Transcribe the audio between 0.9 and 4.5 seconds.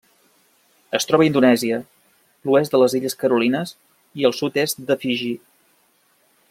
Es troba a Indonèsia, l'oest de les Illes Carolines i el